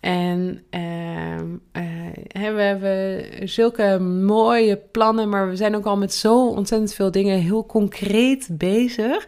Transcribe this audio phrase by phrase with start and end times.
[0.00, 6.48] En ehm, eh, we hebben zulke mooie plannen, maar we zijn ook al met zo
[6.48, 9.26] ontzettend veel dingen heel concreet bezig.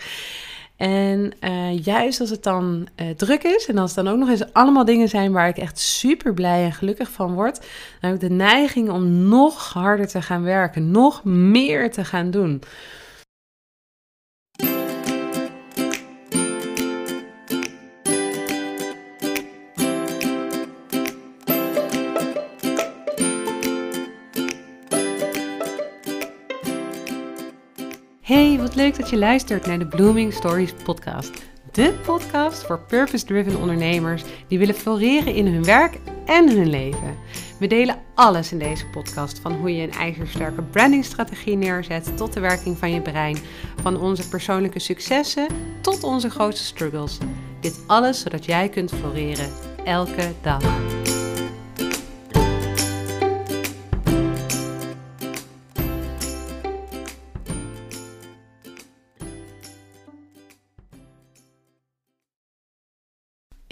[0.81, 4.29] En uh, juist als het dan uh, druk is en als het dan ook nog
[4.29, 7.57] eens allemaal dingen zijn waar ik echt super blij en gelukkig van word,
[8.01, 12.31] dan heb ik de neiging om nog harder te gaan werken, nog meer te gaan
[12.31, 12.63] doen.
[28.31, 31.43] Hey, wat leuk dat je luistert naar de Blooming Stories podcast.
[31.73, 37.17] De podcast voor purpose-driven ondernemers die willen floreren in hun werk en hun leven.
[37.59, 42.41] We delen alles in deze podcast, van hoe je een ijzersterke brandingstrategie neerzet tot de
[42.41, 43.39] werking van je brein,
[43.83, 45.47] van onze persoonlijke successen
[45.81, 47.19] tot onze grootste struggles.
[47.61, 49.51] Dit alles zodat jij kunt floreren
[49.85, 50.63] elke dag.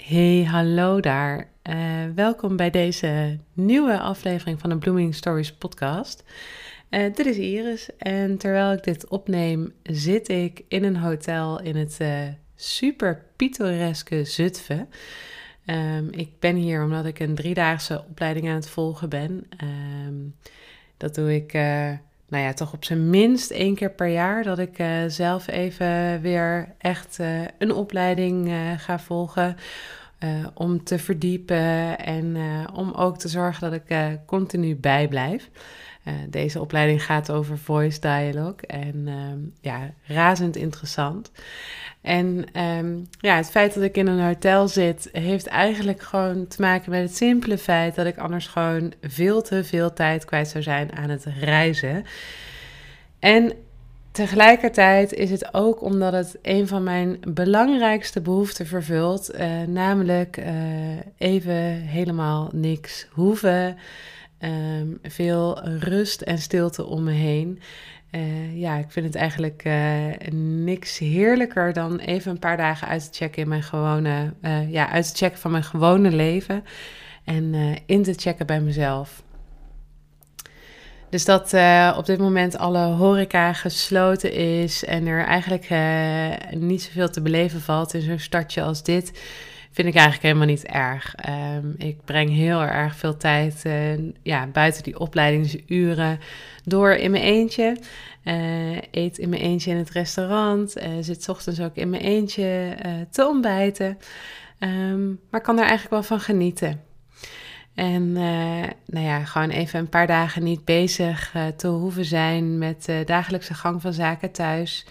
[0.09, 1.49] Hey, hallo daar.
[1.71, 1.75] Uh,
[2.15, 6.25] welkom bij deze nieuwe aflevering van de Blooming Stories podcast.
[6.91, 11.77] Uh, dit is Iris en terwijl ik dit opneem zit ik in een hotel in
[11.77, 12.23] het uh,
[12.55, 14.89] super pittoreske Zutphen.
[15.67, 19.49] Um, ik ben hier omdat ik een driedaagse opleiding aan het volgen ben.
[20.07, 20.35] Um,
[20.97, 21.53] dat doe ik
[22.29, 26.75] nou ja, toch op zijn minst één keer per jaar dat ik zelf even weer
[26.79, 27.19] echt
[27.59, 29.57] een opleiding ga volgen.
[30.55, 32.37] Om te verdiepen en
[32.75, 35.51] om ook te zorgen dat ik continu bijblijf.
[36.29, 41.31] deze opleiding gaat over voice dialogue en ehm, ja, razend interessant.
[42.01, 46.61] En um, ja, het feit dat ik in een hotel zit, heeft eigenlijk gewoon te
[46.61, 50.63] maken met het simpele feit dat ik anders gewoon veel te veel tijd kwijt zou
[50.63, 52.05] zijn aan het reizen.
[53.19, 53.53] En
[54.19, 60.47] tegelijkertijd is het ook omdat het een van mijn belangrijkste behoeften vervult, uh, namelijk uh,
[61.19, 63.77] even helemaal niks hoeven.
[64.41, 67.61] Um, veel rust en stilte om me heen.
[68.11, 69.69] Uh, ja, ik vind het eigenlijk
[70.65, 74.33] niks heerlijker dan even een paar dagen uit te checken in mijn gewone,
[74.69, 76.65] ja, uit te checken van mijn gewone leven
[77.25, 77.55] en
[77.87, 79.23] in te checken bij mezelf.
[81.11, 81.55] Dus dat
[81.97, 85.69] op dit moment alle horeca gesloten is en er eigenlijk
[86.51, 89.13] niet zoveel te beleven valt in zo'n stadje als dit,
[89.71, 91.15] vind ik eigenlijk helemaal niet erg.
[91.29, 93.63] Um, ik breng heel erg veel tijd
[94.23, 96.19] ja, buiten die opleidingsuren
[96.65, 97.77] door in mijn eentje.
[98.25, 100.79] Uh, eet in mijn eentje in het restaurant.
[100.79, 103.99] Uh, zit ochtends ook in mijn eentje uh, te ontbijten.
[104.59, 106.81] Um, maar kan daar eigenlijk wel van genieten.
[107.79, 108.13] En
[108.87, 113.55] nou ja, gewoon even een paar dagen niet bezig te hoeven zijn met de dagelijkse
[113.55, 114.87] gang van zaken thuis.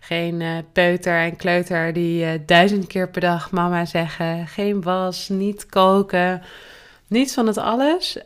[0.00, 4.46] Geen peuter en kleuter die duizend keer per dag mama zeggen.
[4.46, 6.42] Geen was, niet koken.
[7.06, 8.18] Niets van het alles,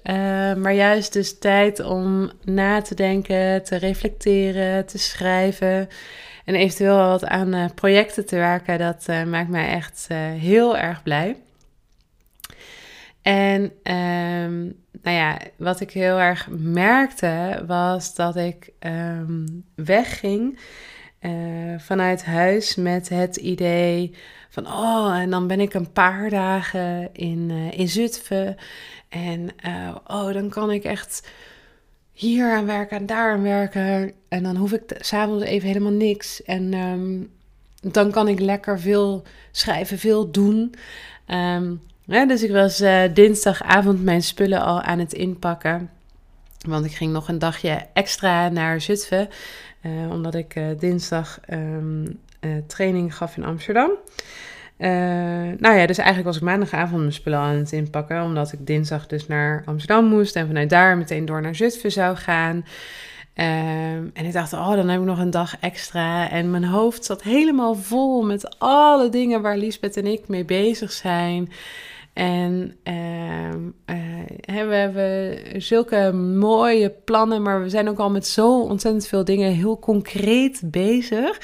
[0.56, 5.88] maar juist dus tijd om na te denken, te reflecteren, te schrijven
[6.44, 8.78] en eventueel wat aan projecten te werken.
[8.78, 10.08] Dat maakt mij echt
[10.38, 11.36] heel erg blij.
[13.22, 20.58] En um, nou ja, wat ik heel erg merkte was dat ik um, wegging
[21.78, 24.14] vanuit huis met het idee
[24.48, 28.56] van, oh, en dan ben ik een paar dagen in, uh, in Zutphen.
[29.08, 31.28] En uh, oh, dan kan ik echt
[32.12, 34.12] hier aan werken en daar aan werken.
[34.28, 36.42] En dan hoef ik s'avonds even helemaal niks.
[36.42, 37.30] En um,
[37.80, 40.74] dan kan ik lekker veel schrijven, veel doen.
[41.28, 45.91] Um, dus ik was uh, dinsdagavond mijn spullen al aan het inpakken.
[46.69, 49.28] Want ik ging nog een dagje extra naar Zutphen.
[49.82, 52.20] Uh, omdat ik uh, dinsdag um,
[52.66, 53.91] training gaf in Amsterdam.
[55.58, 59.06] Nou ja, dus eigenlijk was ik maandagavond mijn spullen aan het inpakken, omdat ik dinsdag
[59.06, 62.64] dus naar Amsterdam moest en vanuit daar meteen door naar Zutphen zou gaan.
[63.34, 66.31] Uh, en ik dacht, oh, dan heb ik nog een dag extra.
[66.31, 70.93] En mijn hoofd zat helemaal vol met alle dingen waar Lisbeth en ik mee bezig
[70.93, 71.52] zijn.
[72.19, 79.06] En uh, we hebben zulke mooie plannen, maar we zijn ook al met zo ontzettend
[79.06, 81.41] veel dingen heel concreet bezig.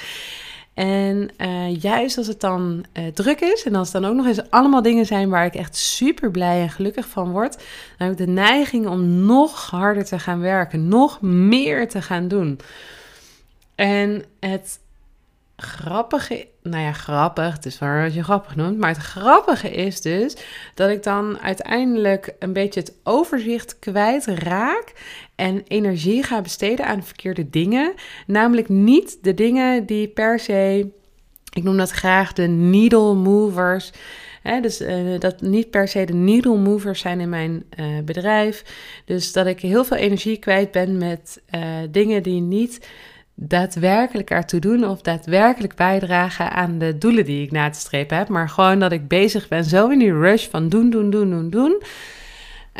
[0.75, 4.27] En uh, juist als het dan uh, druk is en als het dan ook nog
[4.27, 7.53] eens allemaal dingen zijn waar ik echt super blij en gelukkig van word,
[7.99, 12.29] dan heb ik de neiging om nog harder te gaan werken, nog meer te gaan
[12.29, 12.59] doen.
[13.75, 14.79] En het
[15.65, 20.01] grappige, nou ja, grappig, het is waar als je grappig noemt, maar het grappige is
[20.01, 20.37] dus
[20.75, 24.93] dat ik dan uiteindelijk een beetje het overzicht kwijt raak
[25.35, 27.95] en energie ga besteden aan verkeerde dingen.
[28.27, 30.91] Namelijk niet de dingen die per se,
[31.53, 33.93] ik noem dat graag de needle movers.
[34.61, 38.65] Dus uh, dat niet per se de needle movers zijn in mijn uh, bedrijf.
[39.05, 42.89] Dus dat ik heel veel energie kwijt ben met uh, dingen die niet
[43.35, 48.29] daadwerkelijk ertoe doen of daadwerkelijk bijdragen aan de doelen die ik na te strepen heb.
[48.29, 51.51] Maar gewoon dat ik bezig ben, zo in die rush van doen, doen, doen, doen,
[51.51, 51.83] doen.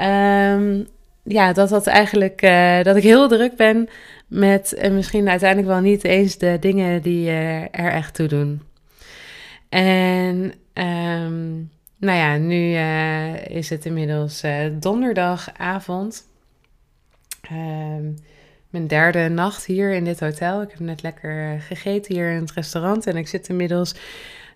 [0.05, 0.87] Um,
[1.23, 3.89] ja, dat dat eigenlijk, uh, dat ik heel druk ben
[4.27, 8.29] met en uh, misschien uiteindelijk wel niet eens de dingen die uh, er echt toe
[8.29, 8.63] doen.
[9.69, 14.43] En um, nou ja, nu eh, is het inmiddels
[14.81, 16.29] donderdagavond.
[17.53, 18.17] Um,
[18.75, 20.63] mijn derde nacht hier in dit hotel.
[20.63, 23.07] Ik heb net lekker gegeten hier in het restaurant.
[23.07, 23.95] En ik zit inmiddels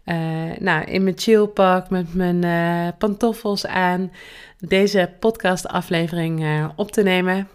[0.05, 0.17] uh,
[0.59, 4.13] nou, in mijn chillpak met mijn uh, pantoffels aan.
[4.59, 7.49] Deze podcastaflevering uh, op te nemen.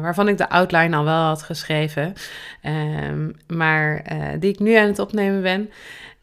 [0.00, 2.14] waarvan ik de outline al wel had geschreven.
[3.08, 4.02] Um, maar
[4.38, 5.70] die ik nu aan het opnemen ben.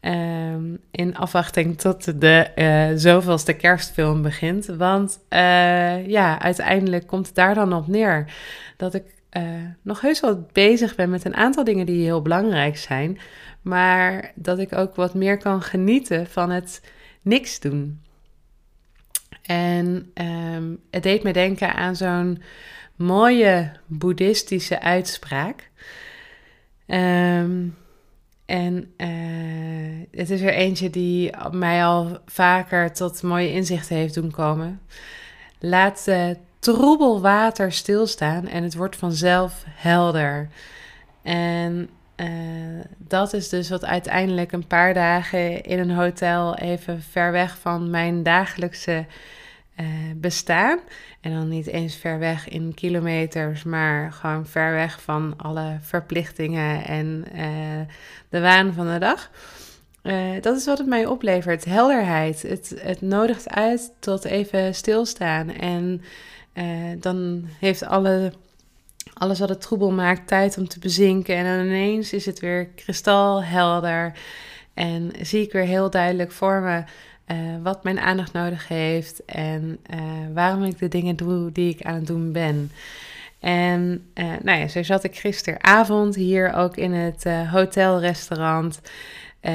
[0.00, 4.66] Um, in afwachting tot de zoveelste kerstfilm begint.
[4.66, 5.18] Want
[6.06, 8.32] ja, uiteindelijk komt het daar dan op neer.
[8.76, 9.04] Dat ik
[9.36, 9.42] uh,
[9.82, 13.18] nog heus wel bezig ben met een aantal dingen die heel belangrijk zijn.
[13.62, 16.80] Maar dat ik ook wat meer kan genieten van het
[17.22, 18.00] niks doen.
[19.42, 22.42] En um, het deed me denken aan zo'n
[22.96, 25.70] mooie boeddhistische uitspraak.
[26.86, 27.76] Um,
[28.46, 34.30] en uh, het is er eentje die mij al vaker tot mooie inzichten heeft doen
[34.30, 34.80] komen.
[35.58, 36.36] Laat de
[36.74, 40.48] troebel water stilstaan en het wordt vanzelf helder.
[41.22, 42.26] En uh,
[42.98, 47.90] dat is dus wat uiteindelijk een paar dagen in een hotel even ver weg van
[47.90, 49.06] mijn dagelijkse
[49.80, 49.86] uh,
[50.16, 50.78] bestaan.
[51.20, 56.84] En dan niet eens ver weg in kilometers, maar gewoon ver weg van alle verplichtingen
[56.84, 57.42] en uh,
[58.28, 59.30] de waan van de dag.
[60.40, 61.64] dat is wat het mij oplevert.
[61.64, 62.42] Helderheid.
[62.42, 65.50] Het, het nodigt uit tot even stilstaan.
[65.50, 66.02] En
[67.00, 68.32] dan heeft alle
[69.18, 71.36] alles wat het troebel maakt, tijd om te bezinken.
[71.36, 74.12] En dan ineens is het weer kristalhelder.
[74.74, 76.82] En zie ik weer heel duidelijk voor me
[77.26, 79.24] uh, wat mijn aandacht nodig heeft.
[79.24, 80.00] En uh,
[80.34, 82.70] waarom ik de dingen doe die ik aan het doen ben.
[83.40, 84.10] En
[84.42, 88.80] nou ja, zo zat ik gisteravond hier ook in het hotelrestaurant
[89.48, 89.52] uh,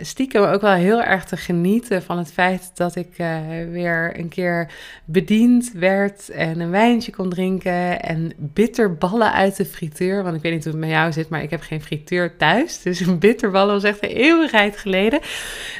[0.00, 3.36] stiekem ook wel heel erg te genieten van het feit dat ik uh,
[3.70, 4.70] weer een keer
[5.04, 10.22] bediend werd en een wijntje kon drinken en bitterballen uit de frituur.
[10.22, 12.82] Want ik weet niet hoe het met jou zit, maar ik heb geen frituur thuis.
[12.82, 15.20] Dus een bitterballen was echt een eeuwigheid geleden.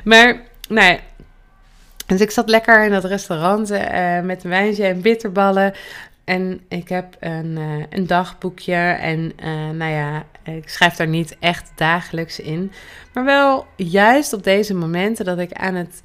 [0.05, 0.99] Maar nou ja,
[2.07, 5.73] dus ik zat lekker in dat restaurant uh, met een wijntje en bitterballen.
[6.25, 11.37] En ik heb een, uh, een dagboekje en uh, nou ja, ik schrijf daar niet
[11.41, 12.73] echt dagelijks in.
[13.13, 16.01] Maar wel juist op deze momenten dat ik aan het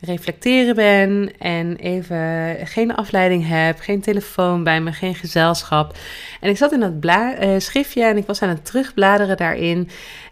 [0.00, 5.96] reflecteren ben en even geen afleiding heb, geen telefoon bij me, geen gezelschap.
[6.40, 9.88] En ik zat in dat uh, schriftje en ik was aan het terugbladeren daarin.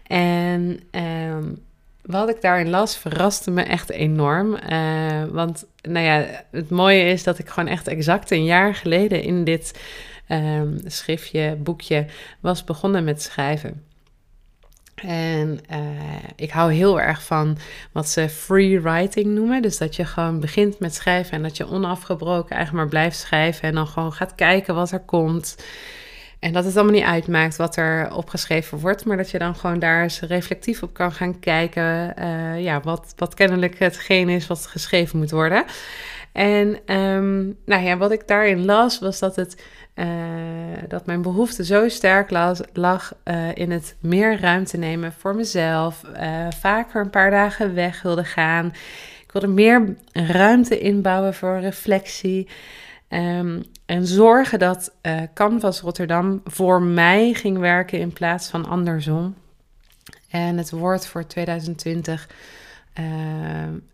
[0.07, 1.67] En um,
[2.09, 4.57] wat ik daarin las, verraste me echt enorm.
[4.71, 9.21] Uh, want nou ja, het mooie is dat ik gewoon echt exact een jaar geleden
[9.21, 9.79] in dit
[10.29, 12.05] um, schriftje, boekje,
[12.39, 13.83] was begonnen met schrijven.
[14.95, 15.77] En uh,
[16.35, 17.57] ik hou heel erg van
[17.91, 19.61] wat ze free writing noemen.
[19.61, 23.67] Dus dat je gewoon begint met schrijven en dat je onafgebroken eigenlijk maar blijft schrijven.
[23.67, 25.55] En dan gewoon gaat kijken wat er komt.
[26.39, 29.79] En dat het allemaal niet uitmaakt wat er opgeschreven wordt, maar dat je dan gewoon
[29.79, 32.13] daar eens reflectief op kan gaan kijken.
[32.19, 35.63] Uh, ja, wat, wat kennelijk hetgeen is wat geschreven moet worden.
[36.31, 39.63] En um, nou ja, wat ik daarin las, was dat, het,
[39.95, 40.05] uh,
[40.87, 46.01] dat mijn behoefte zo sterk las, lag uh, in het meer ruimte nemen voor mezelf.
[46.59, 48.65] vaker een paar dagen weg wilde gaan.
[49.23, 52.47] Ik wilde meer ruimte inbouwen voor reflectie.
[53.09, 59.35] Um, en zorgen dat uh, Canvas Rotterdam voor mij ging werken in plaats van andersom.
[60.29, 62.29] En het woord voor 2020,
[62.99, 63.05] uh,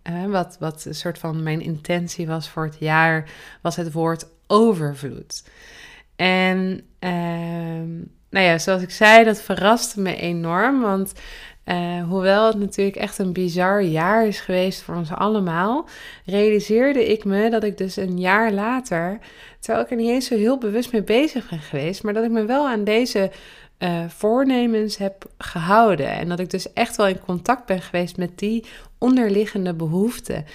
[0.04, 3.30] uh, wat, wat een soort van mijn intentie was voor het jaar,
[3.62, 5.44] was het woord overvloed.
[6.16, 7.94] En ehm,
[8.30, 10.82] nou ja, zoals ik zei, dat verraste me enorm.
[10.82, 11.14] Want
[11.66, 15.88] uh, hoewel het natuurlijk echt een bizar jaar is geweest voor ons allemaal,
[16.26, 19.20] realiseerde ik me dat ik dus een jaar later,
[19.60, 22.32] terwijl ik er niet eens zo heel bewust mee bezig ben geweest, maar dat ik
[22.32, 23.32] me wel aan deze
[24.08, 26.10] voornemens heb gehouden.
[26.10, 28.66] En dat ik dus echt wel in contact ben geweest met die
[28.98, 30.46] onderliggende behoeften.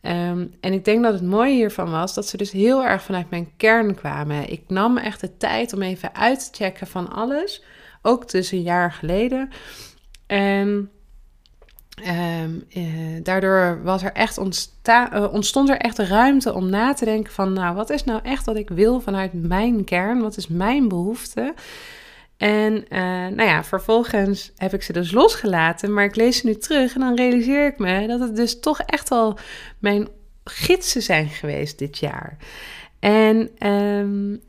[0.00, 3.30] Ehm, en ik denk dat het mooie hiervan was dat ze dus heel erg vanuit
[3.30, 4.50] mijn kern kwamen.
[4.50, 7.62] Ik nam echt de tijd om even uit te checken van alles,
[8.02, 9.50] ook dus een jaar geleden.
[10.26, 10.90] En
[12.02, 12.84] ehm, eh,
[13.22, 17.74] daardoor was er echt uh, ontstond er echt ruimte om na te denken van, nou,
[17.74, 20.20] wat is nou echt wat ik wil vanuit mijn kern?
[20.20, 21.54] Wat is mijn behoefte?
[22.36, 22.98] En uh,
[23.36, 27.00] nou ja, vervolgens heb ik ze dus losgelaten, maar ik lees ze nu terug en
[27.00, 29.38] dan realiseer ik me dat het dus toch echt al
[29.78, 30.08] mijn
[30.44, 32.36] gidsen zijn geweest dit jaar.
[32.98, 34.40] En um,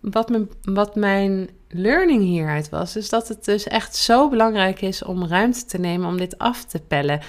[0.00, 5.04] wat, mijn, wat mijn learning hieruit was, is dat het dus echt zo belangrijk is
[5.04, 7.20] om ruimte te nemen om dit af te pellen.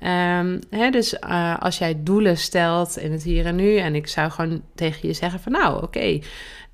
[0.00, 4.06] Um, hè, dus uh, als jij doelen stelt in het hier en nu, en ik
[4.06, 6.20] zou gewoon tegen je zeggen van nou oké,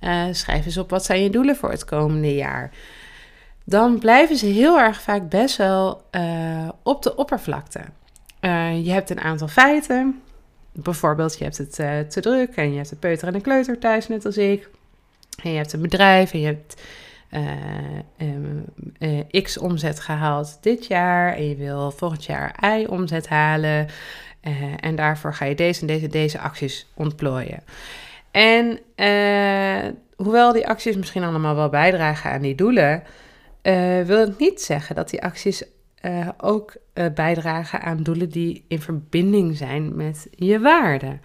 [0.00, 2.70] uh, schrijf eens op wat zijn je doelen voor het komende jaar.
[3.64, 7.80] Dan blijven ze heel erg vaak best wel uh, op de oppervlakte.
[8.82, 10.22] je hebt een aantal feiten.
[10.72, 11.72] Bijvoorbeeld, je hebt het
[12.10, 14.68] te druk en je hebt een peuter en een kleuter thuis, net als ik.
[15.42, 16.82] En je hebt een bedrijf en je hebt
[17.34, 17.42] uh,
[18.98, 21.34] uh, X omzet gehaald dit jaar.
[21.34, 23.88] En je wil volgend jaar Y omzet halen.
[24.80, 27.62] en daarvoor ga je deze en deze, deze acties ontplooien.
[28.30, 28.78] En
[30.16, 33.02] hoewel die acties misschien allemaal wel bijdragen aan die doelen,
[34.04, 35.62] wil het niet zeggen dat die acties
[36.36, 36.76] ook
[37.14, 41.20] bijdragen aan doelen die in verbinding zijn met je waarden.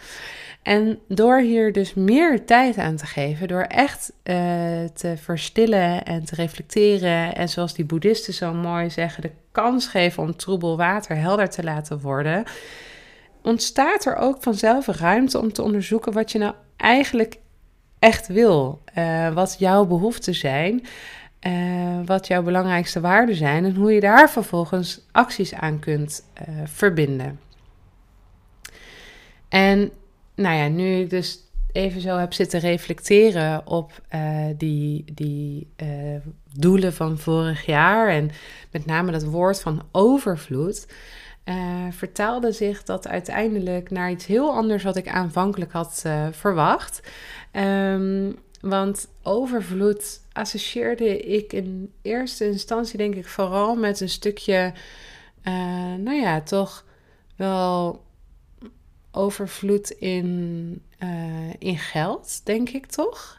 [0.64, 4.36] En door hier dus meer tijd aan te geven, door echt uh,
[4.94, 10.24] te verstillen en te reflecteren en zoals die boeddhisten zo mooi zeggen, de kans geven
[10.24, 12.44] om troebel water helder te laten worden,
[13.42, 17.38] ontstaat er ook vanzelf ruimte om te onderzoeken wat je nou eigenlijk
[18.00, 18.84] echt wil,
[19.34, 20.86] wat jouw behoeften zijn.
[21.48, 26.26] Uh, wat jouw belangrijkste waarden zijn en hoe je daar vervolgens acties aan kunt
[26.64, 27.40] verbinden.
[29.50, 29.92] En
[30.36, 31.40] nou ja, nu ik dus
[31.72, 35.68] even zo heb zitten reflecteren op uh, die, die
[36.54, 38.32] doelen van vorig jaar en
[38.72, 40.88] met name dat woord van overvloed,
[41.92, 47.02] vertaalde zich dat uiteindelijk naar iets heel anders wat ik aanvankelijk had verwacht.
[47.52, 54.74] Um, want overvloed associeerde ik in eerste instantie denk ik vooral met een stukje,
[55.98, 56.86] nou ja, toch
[57.36, 58.04] wel
[59.12, 63.38] overvloed in, uh, in geld, denk ik toch?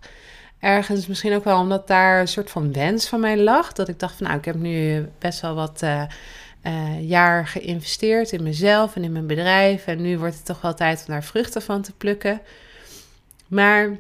[0.58, 3.72] Ergens misschien ook wel omdat daar een soort van wens van mij lag.
[3.72, 8.42] Dat ik dacht van nou, ik heb nu best wel wat uh, jaar geïnvesteerd in
[8.42, 9.86] mezelf en in mijn bedrijf.
[9.86, 12.40] En nu wordt het toch wel tijd om daar vruchten van te plukken.
[13.46, 13.98] Maar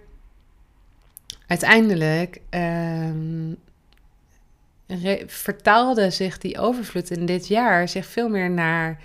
[1.50, 3.54] uiteindelijk ehm,
[5.26, 8.98] vertaalde zich die overvloed in dit jaar zich veel meer naar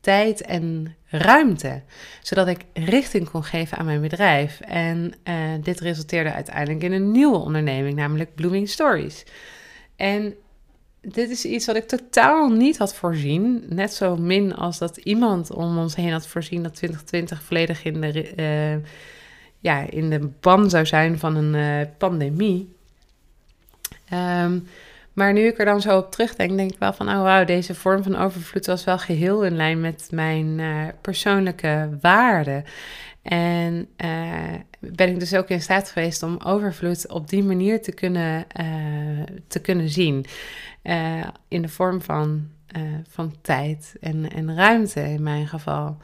[0.00, 1.82] tijd en ruimte,
[2.22, 4.60] zodat ik richting kon geven aan mijn bedrijf.
[4.60, 9.24] En uh, dit resulteerde uiteindelijk in een nieuwe onderneming, namelijk Blooming Stories.
[9.96, 10.34] En
[11.00, 13.64] dit is iets wat ik totaal niet had voorzien.
[13.68, 18.00] Net zo min als dat iemand om ons heen had voorzien dat 2020 volledig in
[18.00, 18.88] de, uh,
[19.64, 22.76] ja, in de ban zou zijn van een uh, pandemie.
[24.12, 24.66] Um,
[25.12, 27.74] maar nu ik er dan zo op terugdenk, denk ik wel van, oh wauw, deze
[27.74, 32.64] vorm van overvloed was wel geheel in lijn met mijn uh, persoonlijke waarden.
[33.22, 37.92] En uh, ben ik dus ook in staat geweest om overvloed op die manier te
[37.92, 38.46] kunnen,
[39.46, 40.26] te kunnen zien.
[41.48, 42.48] in de vorm van,
[43.08, 45.96] van tijd en, en ruimte in mijn geval.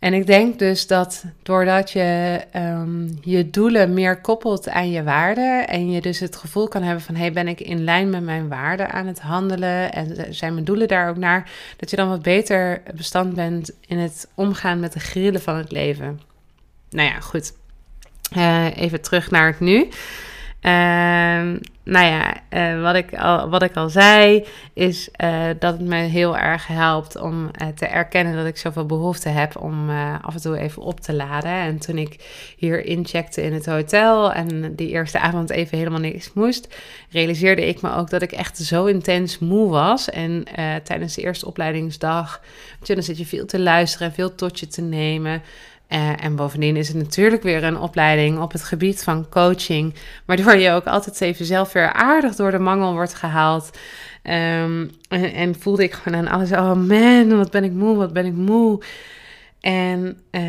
[0.00, 5.68] En ik denk dus dat doordat je um, je doelen meer koppelt aan je waarden
[5.68, 8.48] en je dus het gevoel kan hebben van hey, ben ik in lijn met mijn
[8.48, 12.22] waarden aan het handelen en zijn mijn doelen daar ook naar, dat je dan wat
[12.22, 16.20] beter bestand bent in het omgaan met de grillen van het leven.
[16.90, 17.52] Nou ja, goed.
[18.36, 19.88] Uh, even terug naar het nu.
[20.62, 25.88] Uh, nou ja, uh, wat, ik al, wat ik al zei, is uh, dat het
[25.88, 29.90] me heel erg helpt om uh, te erkennen dat ik zoveel behoefte heb om
[30.20, 31.50] af en toe even op te laden.
[31.50, 32.16] En toen ik
[32.56, 36.76] hier incheckte in het hotel en die eerste avond even helemaal niks moest,
[37.10, 40.10] realiseerde ik me ook dat ik echt zo intens moe was.
[40.10, 40.44] En
[40.82, 42.40] tijdens de eerste opleidingsdag,
[42.82, 45.42] zit je veel te luisteren en veel tot je te nemen.
[45.92, 49.94] Uh, en bovendien is het natuurlijk weer een opleiding op het gebied van coaching,
[50.24, 53.70] waardoor je ook altijd even zelf weer aardig door de mangel wordt gehaald.
[54.22, 58.26] Um, en, voelde ik gewoon aan alles, oh man, wat ben ik moe, wat ben
[58.26, 58.82] ik moe.
[59.60, 60.42] En uh,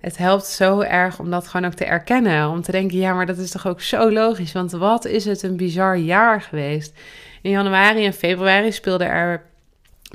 [0.00, 2.48] het helpt zo erg om dat gewoon ook te erkennen.
[2.48, 4.52] Om te denken, ja, maar dat is toch ook zo logisch.
[4.52, 6.98] Want wat is het een bizar jaar geweest.
[7.42, 9.42] In januari en februari speelde er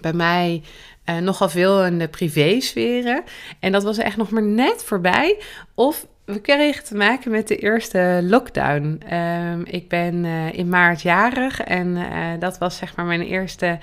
[0.01, 0.63] bij mij
[1.05, 3.23] uh, nogal veel in de privésferen.
[3.59, 5.37] En dat was echt nog maar net voorbij.
[5.73, 9.01] Of we kregen te maken met de eerste lockdown.
[9.13, 13.79] Um, ik ben uh, in maart jarig en uh, dat was zeg maar mijn eerste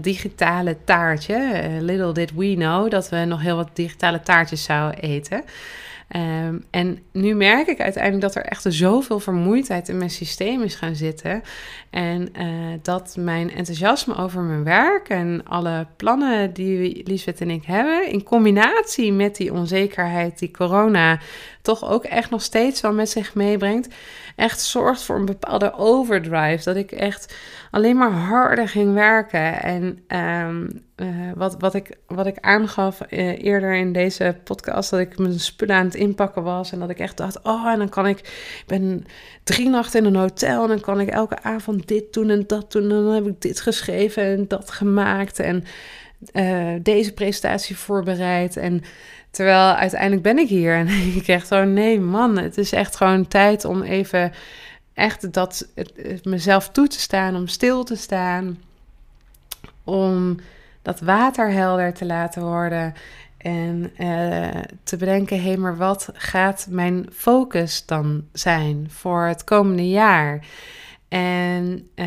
[0.00, 1.66] digitale taartje.
[1.80, 5.44] little did we know dat we nog heel wat digitale taartjes zouden eten.
[6.16, 10.74] Um, en nu merk ik uiteindelijk dat er echt zoveel vermoeidheid in mijn systeem is
[10.74, 11.42] gaan zitten.
[11.90, 12.46] En uh,
[12.82, 18.22] dat mijn enthousiasme over mijn werk en alle plannen die Liesbeth en ik hebben, in
[18.22, 21.18] combinatie met die onzekerheid die corona
[21.62, 23.94] toch ook echt nog steeds wel met zich meebrengt,
[24.38, 26.64] echt zorgt voor een bepaalde overdrive.
[26.64, 27.34] Dat ik echt
[27.70, 29.62] alleen maar harder ging werken.
[29.62, 29.82] En
[30.46, 35.18] um, uh, wat, wat, ik, wat ik aangaf uh, eerder in deze podcast, dat ik
[35.18, 36.72] mijn spullen aan het inpakken was.
[36.72, 39.04] En dat ik echt dacht, oh, en dan kan ik, ik ben
[39.44, 42.72] drie nachten in een hotel en dan kan ik elke avond dit doen en dat
[42.72, 42.82] doen.
[42.82, 45.64] En dan heb ik dit geschreven en dat gemaakt en
[46.32, 48.56] uh, deze presentatie voorbereid.
[48.56, 48.82] En
[49.30, 53.28] terwijl uiteindelijk ben ik hier en ik echt zo, nee man, het is echt gewoon
[53.28, 54.32] tijd om even
[54.94, 58.58] echt dat, het, mezelf toe te staan, om stil te staan,
[59.84, 60.36] om
[60.82, 62.94] dat water helder te laten worden
[63.38, 69.44] en uh, te bedenken, hé, hey, maar wat gaat mijn focus dan zijn voor het
[69.44, 70.44] komende jaar?
[71.08, 72.06] En uh,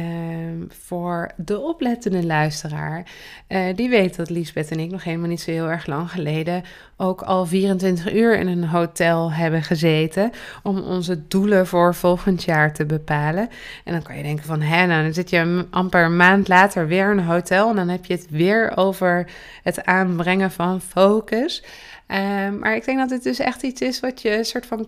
[0.67, 3.11] voor de oplettende luisteraar,
[3.47, 6.63] uh, die weet dat Liesbeth en ik nog helemaal niet zo heel erg lang geleden
[6.97, 10.31] ook al 24 uur in een hotel hebben gezeten
[10.63, 13.49] om onze doelen voor volgend jaar te bepalen.
[13.83, 16.87] En dan kan je denken van, hè, nou, dan zit je amper een maand later
[16.87, 19.29] weer in een hotel en dan heb je het weer over
[19.63, 21.63] het aanbrengen van focus.
[22.07, 22.17] Uh,
[22.59, 24.87] maar ik denk dat dit dus echt iets is wat je soort van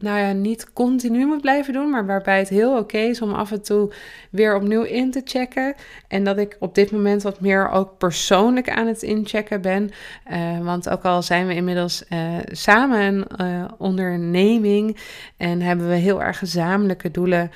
[0.00, 3.52] nou ja, niet continu moet blijven doen, maar waarbij het heel oké is om af
[3.52, 3.92] en toe
[4.30, 5.74] weer opnieuw in te checken.
[6.08, 9.90] En dat ik op dit moment wat meer ook persoonlijk aan het inchecken ben.
[10.32, 14.96] Uh, want ook al zijn we inmiddels uh, samen een uh, onderneming
[15.36, 17.50] en hebben we heel erg gezamenlijke doelen.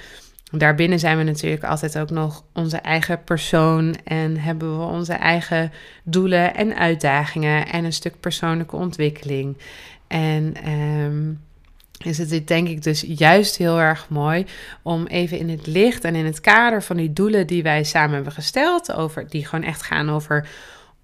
[0.50, 5.72] Daarbinnen zijn we natuurlijk altijd ook nog onze eigen persoon en hebben we onze eigen
[6.04, 9.56] doelen en uitdagingen en een stuk persoonlijke ontwikkeling.
[10.06, 11.40] En um,
[12.04, 14.46] is het denk ik dus juist heel erg mooi
[14.82, 18.14] om even in het licht en in het kader van die doelen die wij samen
[18.14, 20.48] hebben gesteld, over, die gewoon echt gaan over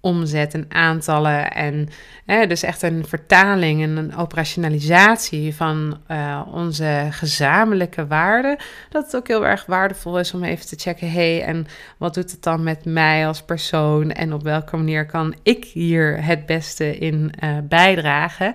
[0.05, 1.51] omzet en aantallen.
[1.51, 1.89] En
[2.25, 8.57] hè, dus echt een vertaling en een operationalisatie van uh, onze gezamenlijke waarden.
[8.89, 12.31] Dat het ook heel erg waardevol is om even te checken: hey, en wat doet
[12.31, 14.11] het dan met mij als persoon?
[14.11, 18.53] En op welke manier kan ik hier het beste in uh, bijdragen?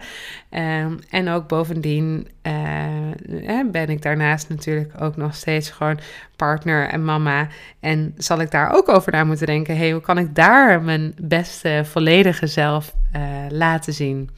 [0.51, 5.99] Um, en ook bovendien uh, ben ik daarnaast natuurlijk ook nog steeds gewoon
[6.37, 7.49] partner en mama.
[7.81, 11.15] En zal ik daar ook over na moeten denken: hey, hoe kan ik daar mijn
[11.23, 14.31] beste volledige zelf uh, laten zien?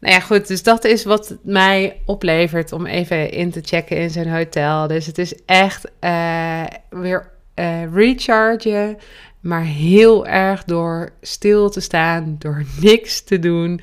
[0.00, 4.10] Nou ja, goed, dus dat is wat mij oplevert om even in te checken in
[4.10, 4.86] zijn hotel.
[4.86, 5.90] Dus het is echt
[6.88, 7.30] weer
[7.92, 8.98] rechargen,
[9.40, 13.80] maar heel erg door stil te staan, door niks te doen.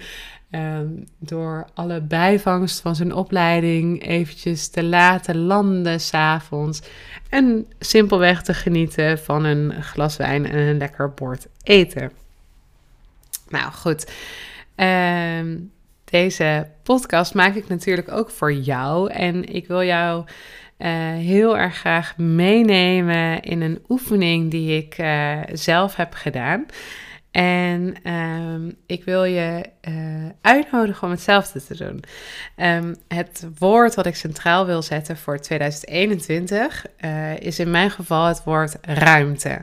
[0.51, 6.81] Um, door alle bijvangst van zijn opleiding eventjes te laten landen s'avonds.
[7.29, 12.12] En simpelweg te genieten van een glas wijn en een lekker bord eten.
[13.49, 14.12] Nou goed,
[14.75, 15.71] um,
[16.03, 19.12] deze podcast maak ik natuurlijk ook voor jou.
[19.12, 20.25] En ik wil jou
[20.77, 26.65] uh, heel erg graag meenemen in een oefening die ik uh, zelf heb gedaan.
[27.36, 29.93] En um, ik wil je uh,
[30.41, 32.04] uitnodigen om hetzelfde te doen.
[32.58, 38.26] Um, het woord wat ik centraal wil zetten voor 2021 uh, is in mijn geval
[38.26, 39.62] het woord ruimte.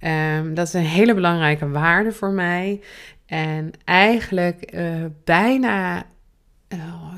[0.00, 2.80] Um, dat is een hele belangrijke waarde voor mij.
[3.26, 6.06] En eigenlijk uh, bijna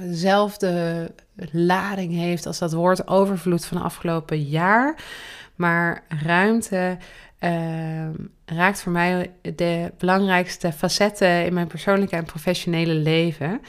[0.01, 1.11] dezelfde
[1.53, 4.97] lading heeft als dat woord overvloed van afgelopen jaar.
[5.55, 6.99] Maar ruimte
[8.57, 13.61] raakt voor mij de belangrijkste facetten in mijn persoonlijke en professionele leven.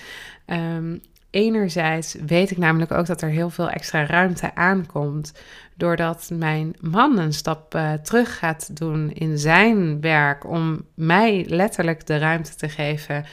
[0.45, 5.33] Um, enerzijds weet ik namelijk ook dat er heel veel extra ruimte aankomt.
[5.75, 10.45] Doordat mijn man een stap uh, terug gaat doen in zijn werk.
[10.45, 13.25] Om mij letterlijk de ruimte te geven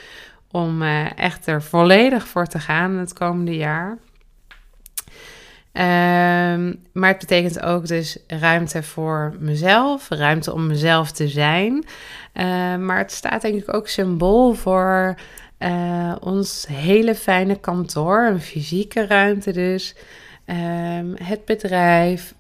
[0.50, 3.98] om uh, echt er volledig voor te gaan het komende jaar.
[5.76, 11.84] Ehm, maar het betekent ook dus ruimte voor mezelf, ruimte om mezelf te zijn.
[12.32, 15.14] Ehm, maar het staat denk ik ook symbool voor
[15.58, 19.94] uh, ons hele fijne kantoor, een fysieke ruimte dus.
[20.44, 22.34] Ehm, het bedrijf,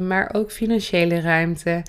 [0.00, 1.82] maar ook financiële ruimte.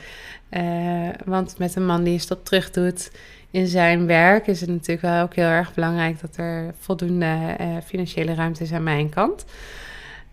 [0.51, 3.11] Uh, want met een man die een stap terug doet
[3.51, 7.55] in zijn werk, is het natuurlijk wel ook heel erg belangrijk dat er voldoende
[7.85, 9.45] financiële ruimte is aan mijn kant.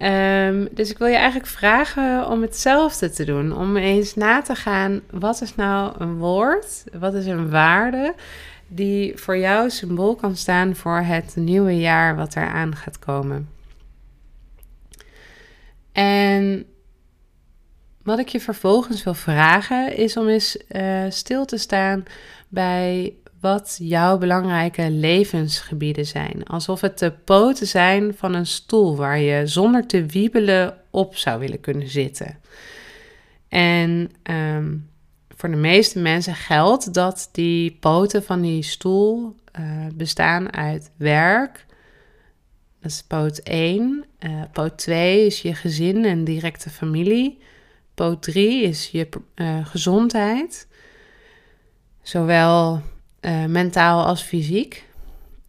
[0.03, 3.57] Um, dus ik wil je eigenlijk vragen om hetzelfde te doen.
[3.57, 6.85] Om eens na te gaan, wat is nou een woord?
[6.93, 8.15] Wat is een waarde
[8.67, 13.49] die voor jou symbool kan staan voor het nieuwe jaar wat eraan gaat komen?
[15.93, 16.67] En
[18.03, 22.05] wat ik je vervolgens wil vragen is om eens uh, stil te staan
[22.49, 26.44] bij wat jouw belangrijke levensgebieden zijn.
[26.44, 31.40] Alsof het de poten zijn van een stoel waar je zonder te wiebelen op zou
[31.40, 32.38] willen kunnen zitten.
[33.48, 34.90] En um,
[35.28, 41.66] voor de meeste mensen geldt dat die poten van die stoel uh, bestaan uit werk.
[42.81, 44.05] Dat is poot 1.
[44.20, 47.38] Uh, poot 2 is je gezin en directe familie.
[47.94, 50.68] Poot 3 is je uh, gezondheid.
[52.02, 52.83] Zowel
[53.22, 54.85] uh, mentaal als fysiek.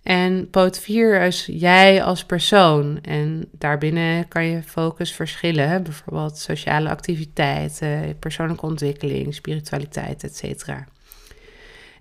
[0.04, 3.00] En poot 4 is jij als persoon.
[3.02, 5.84] En daarbinnen kan je focus verschillen.
[5.84, 10.70] Bijvoorbeeld sociale activiteiten, persoonlijke ontwikkeling, spiritualiteit, etc.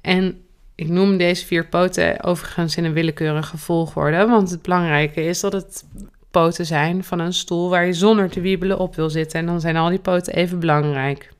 [0.00, 4.26] En ik noem deze vier poten overigens in een willekeurige volgorde.
[4.26, 5.84] Want het belangrijke is dat het
[6.30, 9.40] poten zijn van een stoel waar je zonder te wiebelen op wil zitten.
[9.40, 11.32] En dan zijn al die poten even belangrijk.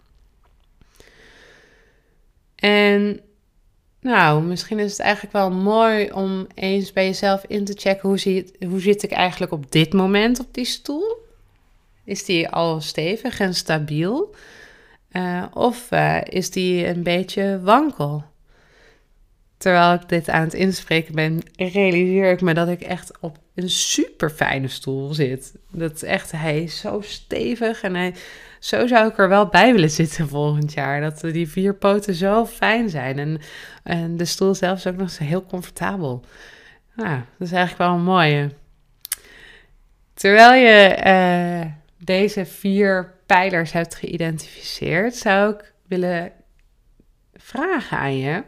[2.54, 3.20] En
[4.02, 8.18] nou, misschien is het eigenlijk wel mooi om eens bij jezelf in te checken hoe
[8.18, 11.16] zit, hoe zit ik eigenlijk op dit moment op die stoel?
[12.04, 14.34] Is die al stevig en stabiel?
[15.12, 18.24] Uh, of uh, is die een beetje wankel?
[19.56, 23.70] Terwijl ik dit aan het inspreken ben, realiseer ik me dat ik echt op een
[23.70, 25.54] super fijne stoel zit.
[25.70, 28.14] Dat echt, hij is zo stevig en hij,
[28.62, 31.00] zo zou ik er wel bij willen zitten volgend jaar.
[31.00, 33.40] Dat die vier poten zo fijn zijn en,
[33.82, 36.24] en de stoel zelf is ook nog eens heel comfortabel.
[36.94, 38.50] Nou, dat is eigenlijk wel een mooie.
[40.14, 46.32] Terwijl je uh, deze vier pijlers hebt geïdentificeerd, zou ik willen
[47.34, 48.44] vragen aan je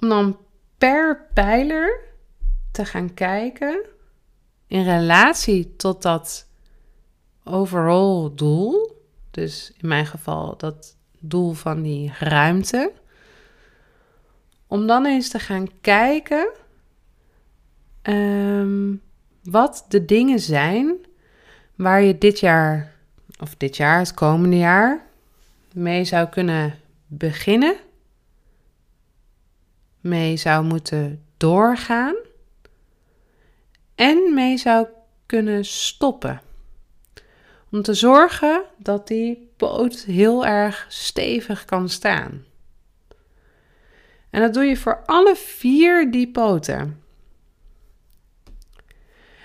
[0.00, 0.38] om dan
[0.78, 2.00] per pijler
[2.72, 3.84] te gaan kijken
[4.66, 6.47] in relatie tot dat
[7.48, 9.02] overall doel.
[9.30, 12.92] Dus in mijn geval dat doel van die ruimte.
[14.66, 16.48] Om dan eens te gaan kijken
[18.02, 19.02] um,
[19.42, 20.96] wat de dingen zijn
[21.74, 22.94] waar je dit jaar,
[23.40, 25.06] of dit jaar, het komende jaar,
[25.72, 27.76] mee zou kunnen beginnen
[30.00, 32.16] mee zou moeten doorgaan
[33.94, 34.86] en mee zou
[35.26, 36.40] kunnen stoppen.
[37.70, 42.44] Om te zorgen dat die poot heel erg stevig kan staan.
[44.30, 47.02] En dat doe je voor alle vier die poten.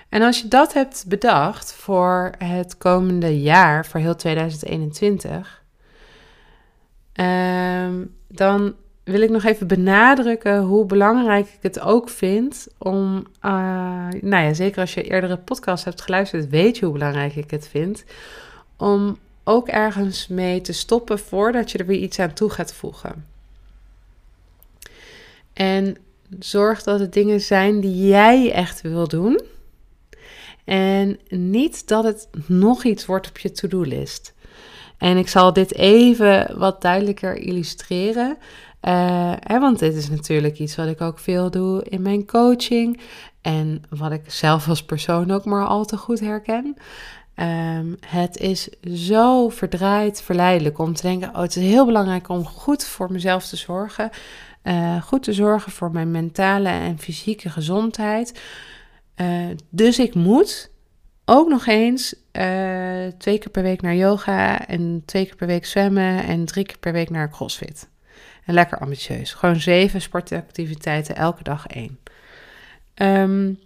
[0.10, 5.64] En als je dat hebt bedacht voor het komende jaar, voor heel 2021,
[7.14, 13.52] ehm, dan wil ik nog even benadrukken hoe belangrijk ik het ook vind om, uh,
[14.22, 17.68] nou ja, zeker als je eerdere podcast hebt geluisterd, weet je hoe belangrijk ik het
[17.68, 18.04] vind,
[18.78, 23.26] om ook ergens mee te stoppen voordat je er weer iets aan toe gaat voegen.
[25.54, 25.98] En
[26.40, 29.42] zorg dat het dingen zijn die jij echt wil doen.
[30.64, 34.34] En niet dat het nog iets wordt op je to-do-list.
[34.98, 38.38] En ik zal dit even wat duidelijker illustreren.
[39.40, 43.00] Hè, want dit is natuurlijk iets wat ik ook veel doe in mijn coaching.
[43.42, 46.78] En wat ik zelf als persoon ook maar al te goed herken.
[47.36, 52.46] Um, het is zo verdraaid verleidelijk om te denken: oh, het is heel belangrijk om
[52.46, 54.10] goed voor mezelf te zorgen.
[54.64, 58.42] Uh, goed te zorgen voor mijn mentale en fysieke gezondheid.
[59.16, 60.72] Uh, dus ik moet
[61.26, 62.16] ook nog eens
[63.18, 66.80] twee keer per week naar yoga en twee keer per week zwemmen en drie keer
[66.80, 67.92] per week naar CrossFit.
[68.46, 69.34] En lekker ambitieus.
[69.34, 72.00] Gewoon zeven sportactiviteiten, elke dag één.
[72.96, 73.60] Um,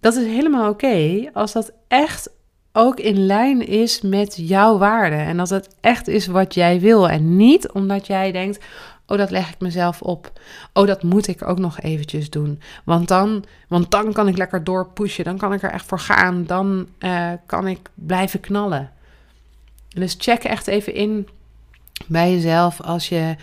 [0.00, 2.30] dat is helemaal oké als dat echt
[2.72, 5.18] ook in lijn is met jouw waarden.
[5.18, 7.08] En dat het echt is wat jij wil.
[7.08, 8.64] En niet omdat jij denkt:
[9.06, 10.32] Oh, dat leg ik mezelf op.
[10.72, 12.60] Oh, dat moet ik ook nog eventjes doen.
[12.84, 15.24] Want dan, want dan kan ik lekker doorpushen.
[15.24, 16.44] Dan kan ik er echt voor gaan.
[16.46, 18.90] Dan uh, kan ik blijven knallen.
[19.88, 21.28] Dus check echt even in
[22.06, 23.36] bij jezelf als je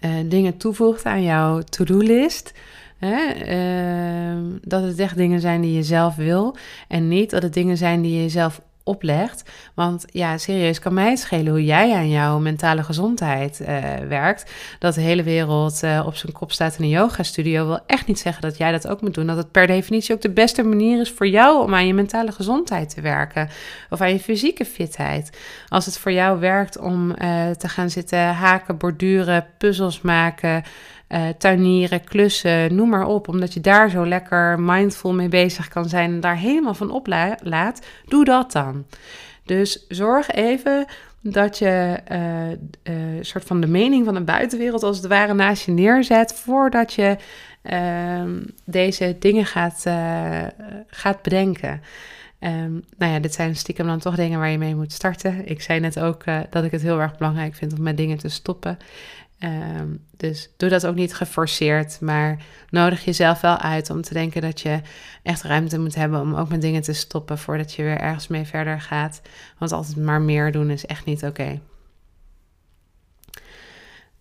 [0.00, 2.52] uh, dingen toevoegt aan jouw to-do-list.
[3.00, 6.56] Uh, dat het echt dingen zijn die je zelf wil.
[6.88, 8.60] En niet dat het dingen zijn die je zelf
[8.90, 9.50] oplegt.
[9.74, 13.66] Want ja, serieus, kan mij schelen hoe jij aan jouw mentale gezondheid uh,
[14.08, 14.50] werkt.
[14.78, 18.18] Dat de hele wereld uh, op zijn kop staat in een yoga-studio wil echt niet
[18.18, 19.26] zeggen dat jij dat ook moet doen.
[19.26, 22.32] Dat het per definitie ook de beste manier is voor jou om aan je mentale
[22.32, 23.48] gezondheid te werken.
[23.90, 25.38] Of aan je fysieke fitheid.
[25.68, 30.62] Als het voor jou werkt om uh, te gaan zitten haken, borduren, puzzels maken
[31.12, 33.28] uh, tuinieren, klussen, noem maar op.
[33.28, 37.86] Omdat je daar zo lekker mindful mee bezig kan zijn en daar helemaal van oplaat.
[38.06, 38.84] Doe dat dan.
[39.44, 40.86] Dus zorg even
[41.20, 45.34] dat je een uh, uh, soort van de mening van de buitenwereld als het ware
[45.34, 47.16] naast je neerzet voordat je
[47.62, 49.86] ehm, deze dingen gaat,
[50.86, 51.82] gaat bedenken.
[52.40, 55.48] Um, nou ja, dit zijn stiekem dan toch dingen waar je mee moet starten.
[55.48, 58.28] Ik zei net ook dat ik het heel erg belangrijk vind om met dingen te
[58.28, 58.78] stoppen.
[59.44, 62.36] Um, dus doe dat ook niet geforceerd, maar
[62.70, 64.80] nodig jezelf wel uit om te denken dat je
[65.22, 68.44] echt ruimte moet hebben om ook met dingen te stoppen voordat je weer ergens mee
[68.44, 69.22] verder gaat.
[69.58, 71.60] Want altijd maar meer doen is echt niet oké.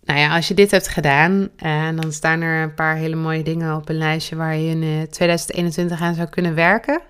[0.04, 3.44] Nou ja, als je dit hebt gedaan, en dan staan er een paar hele mooie
[3.44, 7.02] dingen op een lijstje waar je in 2021 aan zou kunnen werken.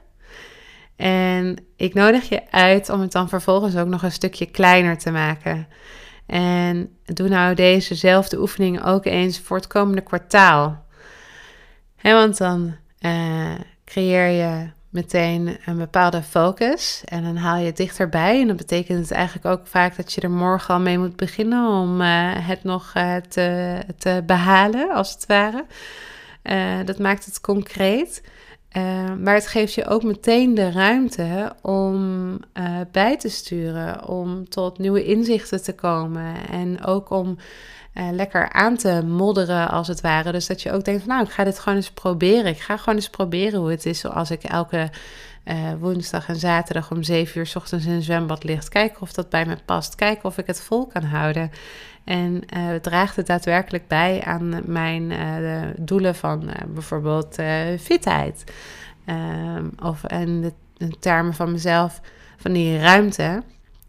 [0.96, 5.12] En ik nodig je uit om het dan vervolgens ook nog een stukje kleiner te
[5.12, 5.68] maken.
[6.30, 10.86] En doe nou dezezelfde oefening ook eens voor het komende kwartaal.
[12.02, 13.52] want dan uh,
[13.86, 18.42] creëer je meteen een bepaalde focus en dan haal je het dichterbij.
[18.42, 21.70] En dat betekent het eigenlijk ook vaak dat je er morgen al mee moet beginnen
[21.70, 22.08] om uh,
[22.48, 25.66] het nog uh, te, te behalen, als het ware.
[26.86, 28.22] dat maakt het concreet.
[28.78, 34.50] Uh, maar het geeft je ook meteen de ruimte om uh, bij te sturen, om
[34.50, 37.38] tot nieuwe inzichten te komen en ook om
[37.94, 40.32] uh, lekker aan te modderen als het ware.
[40.32, 42.46] Dus dat je ook denkt van nou, ik ga dit gewoon eens proberen.
[42.46, 44.90] Ik ga gewoon eens proberen hoe het is als ik elke
[45.80, 48.70] woensdag en zaterdag om 7 uur s ochtends in een zwembad ligt.
[48.70, 49.96] Kijken of dat bij me past.
[49.96, 51.52] Kijken of ik het vol kan houden.
[52.04, 57.36] En uh, draagt het daadwerkelijk bij aan mijn uh, doelen van uh, bijvoorbeeld
[57.80, 58.44] fitheid.
[59.06, 62.02] Ehm, of de, de, termen van mezelf,
[62.38, 63.44] van die ruimte.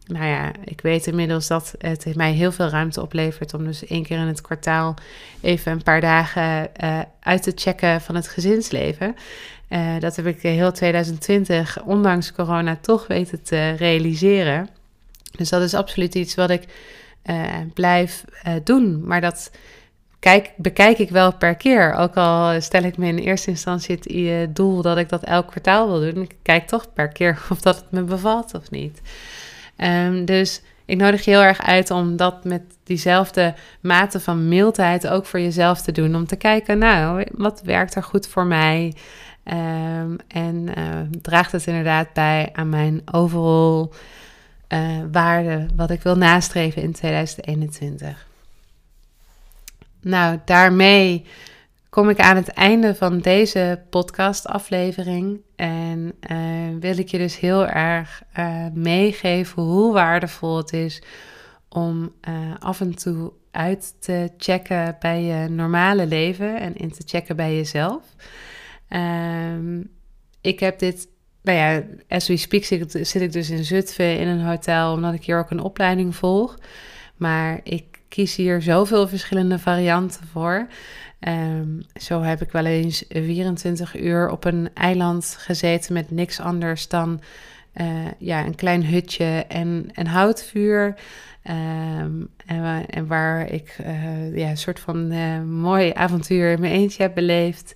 [0.07, 4.03] Nou ja, ik weet inmiddels dat het mij heel veel ruimte oplevert om dus één
[4.03, 4.95] keer in het kwartaal
[5.41, 6.71] even een paar dagen
[7.21, 9.17] uit te checken van het gezinsleven.
[9.99, 14.69] dat heb ik heel 2020, ondanks corona, toch weten te realiseren.
[15.37, 16.65] Dus dat is absoluut iets wat ik
[17.25, 19.07] uh, blijf uh, doen.
[19.07, 19.51] Maar dat
[20.19, 21.93] kijk, bekijk ik wel per keer.
[21.93, 25.47] Ook al stel ik me in eerste instantie het uh, doel dat ik dat elk
[25.47, 26.23] kwartaal wil doen.
[26.23, 29.01] Ik kijk toch per keer of dat het me bevalt of niet.
[29.77, 35.09] Um, dus ik nodig je heel erg uit om dat met diezelfde mate van mildheid
[35.09, 36.15] ook voor jezelf te doen.
[36.15, 38.95] Om te kijken, nou, wat werkt er goed voor mij?
[39.45, 40.69] Um, en
[41.23, 43.89] draagt het inderdaad bij aan mijn overall
[44.73, 48.27] uh, waarde wat ik wil nastreven in 2021.
[50.01, 51.27] Nou, daarmee
[51.89, 55.41] kom ik aan het einde van deze podcastaflevering.
[55.57, 56.39] En uh,
[56.81, 61.03] wil ik je dus heel erg uh, meegeven hoe waardevol het is
[61.69, 62.13] om
[62.59, 67.57] af en toe uit te checken bij je normale leven en in te checken bij
[67.57, 68.03] jezelf.
[68.89, 69.91] Um,
[70.41, 71.09] ik heb dit
[71.43, 75.25] nou ja, as we speak zit, ik dus in Zutphen in een hotel, omdat ik
[75.25, 76.59] hier ook een opleiding volg.
[77.17, 80.67] Maar ik kies hier zoveel verschillende varianten voor.
[81.21, 86.89] Um, zo heb ik wel eens 24 uur op een eiland gezeten met niks anders
[86.89, 87.21] dan
[87.75, 87.87] uh,
[88.19, 90.95] ja, een klein hutje en een houtvuur.
[91.45, 97.03] Um, en, waar ik uh, ja, een soort van uh, mooi avontuur in mijn eentje
[97.03, 97.75] heb beleefd.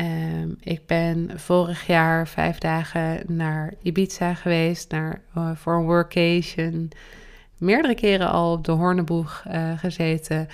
[0.00, 6.90] Um, ik ben vorig jaar vijf dagen naar Ibiza geweest naar, uh, voor een workation.
[7.58, 10.48] Meerdere keren al op de Horneboeg uh, gezeten.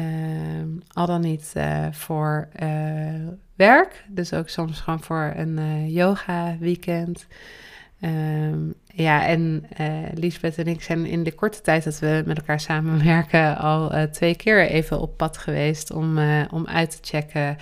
[0.00, 2.48] Um, al dan niet uh, voor
[3.56, 4.04] werk.
[4.08, 7.26] Dus ook soms gewoon voor een yoga weekend.
[8.00, 9.64] Um, ja, en
[10.14, 14.36] Lisbeth en ik zijn in de korte tijd dat we met elkaar samenwerken al twee
[14.36, 16.18] keer even op pad geweest om,
[16.50, 17.56] om uit te checken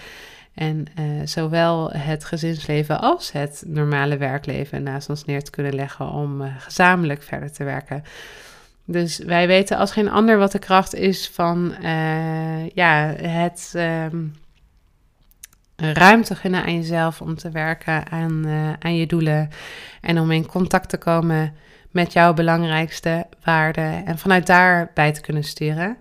[0.58, 6.10] en uh, zowel het gezinsleven als het normale werkleven naast ons neer te kunnen leggen
[6.10, 8.02] om uh, gezamenlijk verder te werken.
[8.84, 14.34] Dus wij weten als geen ander wat de kracht is van uh, ja, het um,
[15.76, 18.46] ruimte gunnen aan jezelf om te werken aan,
[18.78, 19.50] aan je doelen
[20.00, 21.54] en om in contact te komen
[21.90, 25.96] met jouw belangrijkste waarden en vanuit daar bij te kunnen sturen.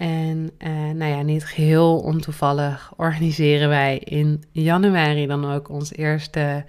[0.00, 6.64] En uh, nou ja, niet geheel ontoevallig organiseren wij in januari dan ook ons eerste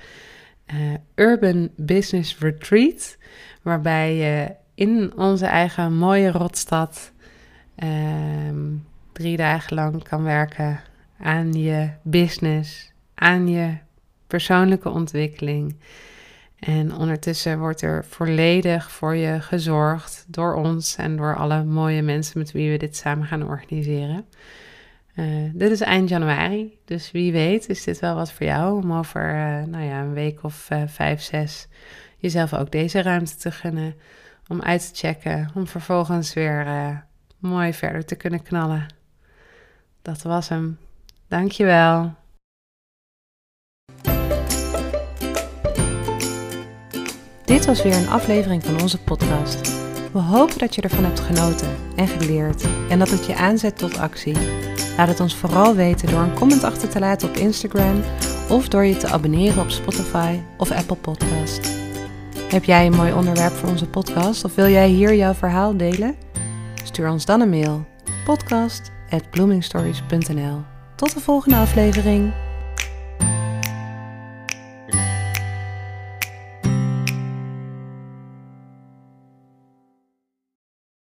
[1.15, 3.17] Urban Business Retreat,
[3.61, 7.11] waarbij je in onze eigen mooie rotstad
[7.75, 8.59] ehm,
[9.11, 10.79] drie dagen lang kan werken
[11.19, 13.77] aan je business, aan je
[14.27, 15.75] persoonlijke ontwikkeling.
[16.61, 22.39] En ondertussen wordt er volledig voor je gezorgd door ons en door alle mooie mensen
[22.39, 24.25] met wie we dit samen gaan organiseren.
[25.15, 28.93] Uh, dit is eind januari, dus wie weet is dit wel wat voor jou om
[28.93, 31.67] over uh, nou ja, een week of uh, vijf, zes
[32.17, 33.95] jezelf ook deze ruimte te gunnen
[34.47, 36.65] om uit te checken, om vervolgens weer
[37.39, 38.85] mooi verder te kunnen knallen.
[40.01, 40.77] Dat was hem.
[41.27, 42.19] Dankjewel.
[47.61, 49.71] Dit was weer een aflevering van onze podcast.
[50.11, 53.97] We hopen dat je ervan hebt genoten en geleerd en dat het je aanzet tot
[53.97, 54.35] actie.
[54.97, 58.01] Laat het ons vooral weten door een comment achter te laten op Instagram
[58.49, 61.71] of door je te abonneren op Spotify of Apple Podcast.
[62.49, 66.15] Heb jij een mooi onderwerp voor onze podcast of wil jij hier jouw verhaal delen?
[66.83, 67.85] Stuur ons dan een mail
[68.25, 70.61] podcast@bloomingstories.nl.
[70.95, 72.31] Tot de volgende aflevering.